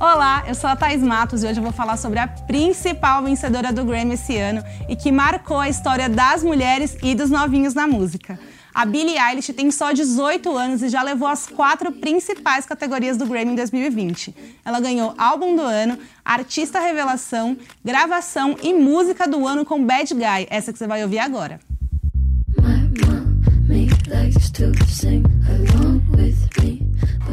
[0.00, 3.70] Olá, eu sou a Thais Matos e hoje eu vou falar sobre a principal vencedora
[3.70, 7.86] do Grammy esse ano e que marcou a história das mulheres e dos novinhos na
[7.86, 8.40] música.
[8.74, 13.26] A Billie Eilish tem só 18 anos e já levou as quatro principais categorias do
[13.26, 14.34] Grammy em 2020.
[14.64, 17.54] Ela ganhou Álbum do Ano, Artista Revelação,
[17.84, 21.60] Gravação e Música do Ano com Bad Guy, essa que você vai ouvir agora.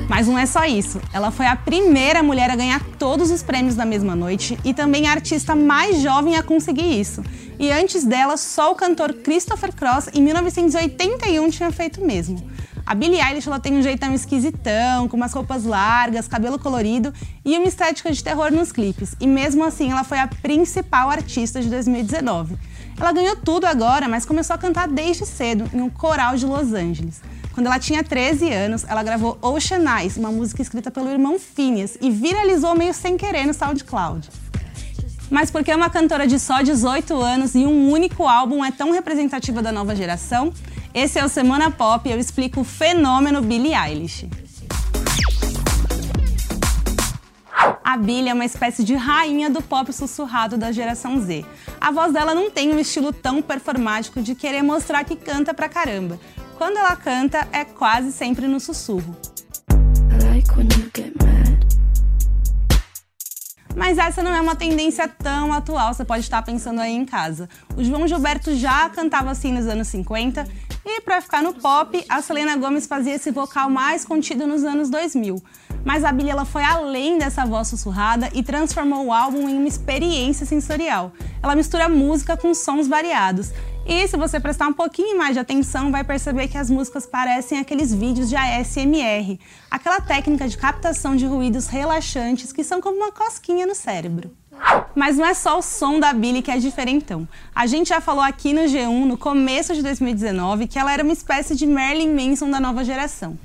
[0.09, 1.01] Mas não é só isso.
[1.13, 5.07] Ela foi a primeira mulher a ganhar todos os prêmios na mesma noite e também
[5.07, 7.23] a artista mais jovem a conseguir isso.
[7.59, 12.41] E antes dela, só o cantor Christopher Cross, em 1981, tinha feito o mesmo.
[12.87, 17.57] A Billie Eilish ela tem um jeitão esquisitão, com umas roupas largas, cabelo colorido e
[17.57, 19.13] uma estética de terror nos clipes.
[19.19, 22.57] E mesmo assim, ela foi a principal artista de 2019.
[22.97, 26.71] Ela ganhou tudo agora, mas começou a cantar desde cedo em um coral de Los
[26.71, 27.21] Angeles.
[27.57, 31.97] Quando ela tinha 13 anos, ela gravou Ocean Eyes, uma música escrita pelo irmão Phineas,
[31.99, 34.29] e viralizou meio sem querer no SoundCloud.
[35.27, 38.91] Mas por que uma cantora de só 18 anos e um único álbum é tão
[38.91, 40.53] representativa da nova geração?
[40.93, 44.29] Esse é o Semana Pop e eu explico o fenômeno Billie Eilish.
[47.83, 51.43] A Billie é uma espécie de rainha do pop sussurrado da geração Z.
[51.79, 55.67] A voz dela não tem um estilo tão performático de querer mostrar que canta pra
[55.67, 56.19] caramba.
[56.57, 59.15] Quando ela canta, é quase sempre no sussurro.
[63.75, 67.47] Mas essa não é uma tendência tão atual, você pode estar pensando aí em casa.
[67.75, 70.47] O João Gilberto já cantava assim nos anos 50
[70.83, 74.89] e para ficar no pop, a Selena Gomez fazia esse vocal mais contido nos anos
[74.89, 75.39] 2000.
[75.85, 79.67] Mas a Billie ela foi além dessa voz sussurrada e transformou o álbum em uma
[79.67, 81.13] experiência sensorial.
[81.41, 83.51] Ela mistura música com sons variados.
[83.89, 87.57] E se você prestar um pouquinho mais de atenção, vai perceber que as músicas parecem
[87.57, 89.39] aqueles vídeos de ASMR,
[89.71, 94.29] aquela técnica de captação de ruídos relaxantes que são como uma cosquinha no cérebro.
[94.93, 97.25] Mas não é só o som da Billie que é diferentão.
[97.55, 101.13] A gente já falou aqui no G1, no começo de 2019, que ela era uma
[101.13, 103.37] espécie de Marilyn Manson da nova geração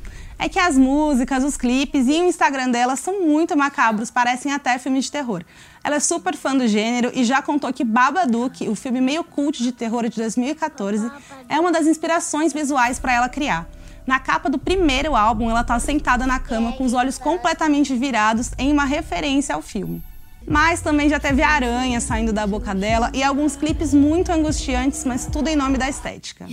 [0.43, 4.77] é que as músicas, os clipes e o Instagram dela são muito macabros, parecem até
[4.77, 5.45] filmes de terror.
[5.85, 9.63] Ela é super fã do gênero e já contou que Babadook, o filme meio cult
[9.63, 11.09] de terror de 2014,
[11.49, 13.69] é uma das inspirações visuais para ela criar.
[14.05, 18.51] Na capa do primeiro álbum, ela está sentada na cama com os olhos completamente virados
[18.59, 20.03] em uma referência ao filme.
[20.45, 25.25] Mas também já teve aranha saindo da boca dela e alguns clipes muito angustiantes, mas
[25.27, 26.47] tudo em nome da estética.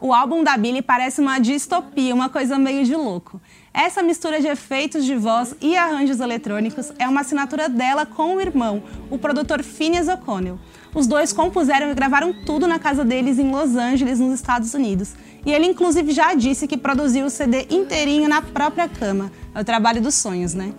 [0.00, 3.40] O álbum da Billie parece uma distopia, uma coisa meio de louco.
[3.72, 8.40] Essa mistura de efeitos de voz e arranjos eletrônicos é uma assinatura dela com o
[8.40, 10.58] irmão, o produtor Phineas O'Connell.
[10.94, 15.14] Os dois compuseram e gravaram tudo na casa deles em Los Angeles, nos Estados Unidos.
[15.44, 19.30] E ele, inclusive, já disse que produziu o CD inteirinho na própria cama.
[19.54, 20.72] É o trabalho dos sonhos, né?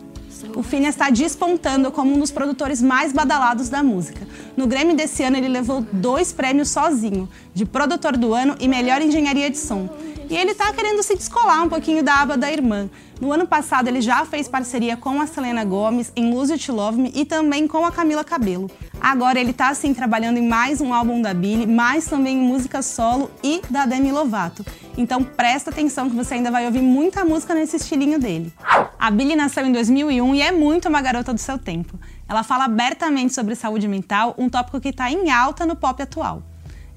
[0.56, 4.28] O Phineas está despontando como um dos produtores mais badalados da música.
[4.56, 9.01] No Grammy desse ano, ele levou dois prêmios sozinho, de produtor do ano e melhor
[9.01, 9.90] engenharia de som.
[10.29, 12.90] E ele está querendo se descolar um pouquinho da aba da irmã.
[13.22, 17.00] No ano passado, ele já fez parceria com a Selena Gomez em Lose It Love
[17.00, 18.69] Me e também com a Camila Cabello.
[19.05, 22.81] Agora ele está assim trabalhando em mais um álbum da Billie, mas também em música
[22.81, 24.66] solo e da Demi Lovato.
[24.97, 28.51] Então presta atenção que você ainda vai ouvir muita música nesse estilinho dele.
[28.97, 31.99] A Billie nasceu em 2001 e é muito uma garota do seu tempo.
[32.27, 36.41] Ela fala abertamente sobre saúde mental, um tópico que está em alta no pop atual.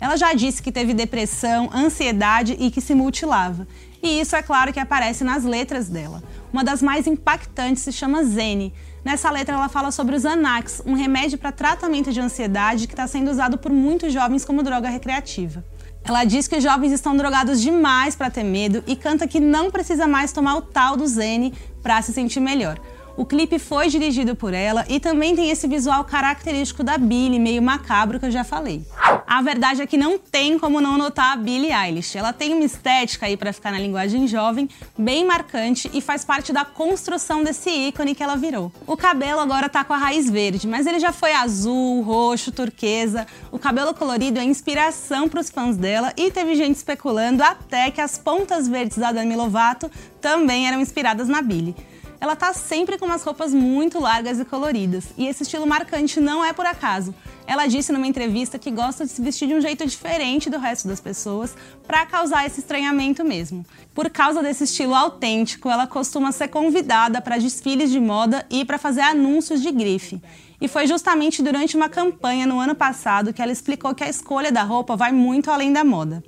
[0.01, 3.67] Ela já disse que teve depressão, ansiedade e que se mutilava.
[4.03, 6.23] E isso é claro que aparece nas letras dela.
[6.53, 8.73] Uma das mais impactantes se chama Zene.
[9.05, 13.07] Nessa letra ela fala sobre o Xanax, um remédio para tratamento de ansiedade que está
[13.07, 15.65] sendo usado por muitos jovens como droga recreativa.
[16.05, 19.71] Ela diz que os jovens estão drogados demais para ter medo e canta que não
[19.71, 22.81] precisa mais tomar o tal do Zene para se sentir melhor.
[23.17, 27.61] O clipe foi dirigido por ela e também tem esse visual característico da Billie, meio
[27.61, 28.87] macabro que eu já falei.
[29.29, 32.17] A verdade é que não tem como não notar a Billie Eilish.
[32.17, 36.51] Ela tem uma estética aí para ficar na linguagem jovem, bem marcante e faz parte
[36.51, 38.73] da construção desse ícone que ela virou.
[38.87, 43.27] O cabelo agora tá com a raiz verde, mas ele já foi azul, roxo, turquesa.
[43.53, 48.01] O cabelo colorido é inspiração para os fãs dela e teve gente especulando até que
[48.01, 49.91] as pontas verdes da Demi Lovato
[50.23, 51.77] também eram inspiradas na Billie
[52.21, 55.07] ela tá sempre com umas roupas muito largas e coloridas.
[55.17, 57.15] E esse estilo marcante não é por acaso.
[57.47, 60.89] Ela disse numa entrevista que gosta de se vestir de um jeito diferente do resto
[60.89, 61.55] das pessoas
[61.87, 63.65] para causar esse estranhamento mesmo.
[63.95, 68.79] Por causa desse estilo autêntico, ela costuma ser convidada para desfiles de moda e para
[68.79, 70.21] fazer anúncios de grife.
[70.61, 74.51] E foi justamente durante uma campanha no ano passado que ela explicou que a escolha
[74.51, 76.23] da roupa vai muito além da moda.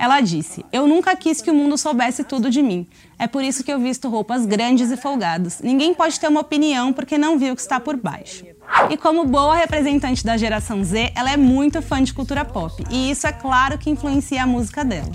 [0.00, 2.86] Ela disse: Eu nunca quis que o mundo soubesse tudo de mim.
[3.18, 5.60] É por isso que eu visto roupas grandes e folgadas.
[5.62, 8.46] Ninguém pode ter uma opinião porque não viu o que está por baixo.
[8.88, 13.10] E como boa representante da geração Z, ela é muito fã de cultura pop, e
[13.10, 15.10] isso é claro que influencia a música dela.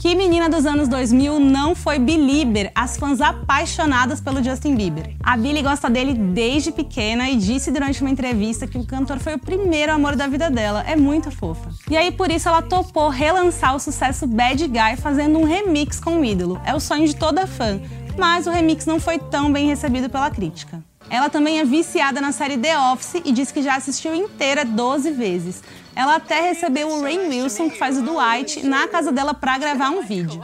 [0.00, 5.14] Que menina dos anos 2000 não foi Belieber, as fãs apaixonadas pelo Justin Bieber?
[5.22, 9.34] A Billie gosta dele desde pequena e disse durante uma entrevista que o cantor foi
[9.34, 10.82] o primeiro amor da vida dela.
[10.86, 11.68] É muito fofa.
[11.90, 16.20] E aí por isso ela topou relançar o sucesso Bad Guy fazendo um remix com
[16.20, 16.58] o ídolo.
[16.64, 17.78] É o sonho de toda fã,
[18.16, 20.82] mas o remix não foi tão bem recebido pela crítica.
[21.10, 25.10] Ela também é viciada na série The Office e diz que já assistiu inteira 12
[25.10, 25.60] vezes.
[25.94, 29.90] Ela até recebeu o Rain Wilson, que faz o Dwight, na casa dela para gravar
[29.90, 30.40] um vídeo.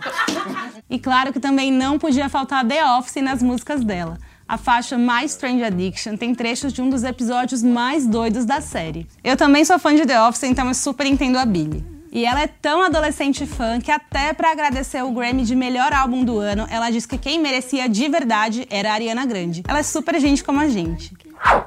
[0.90, 4.18] E claro que também não podia faltar The Office nas músicas dela.
[4.48, 9.06] A faixa My Strange Addiction tem trechos de um dos episódios mais doidos da série.
[9.22, 11.95] Eu também sou fã de The Office, então eu super entendo a Billy.
[12.16, 16.24] E ela é tão adolescente fã que até para agradecer o Grammy de melhor álbum
[16.24, 19.62] do ano, ela disse que quem merecia de verdade era a Ariana Grande.
[19.68, 21.14] Ela é super gente como a gente.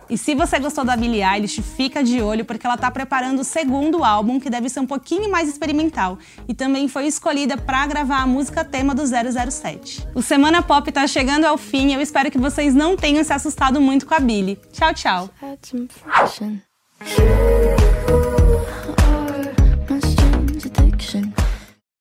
[0.10, 3.44] E se você gostou da Billie Eilish, fica de olho porque ela tá preparando o
[3.44, 6.18] segundo álbum, que deve ser um pouquinho mais experimental,
[6.48, 10.08] e também foi escolhida para gravar a música tema do 007.
[10.16, 13.80] O Semana Pop tá chegando ao fim, eu espero que vocês não tenham se assustado
[13.80, 14.58] muito com a Billie.
[14.74, 15.30] Tchau, tchau.